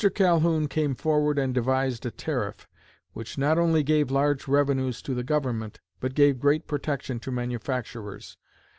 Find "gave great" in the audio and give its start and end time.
6.15-6.65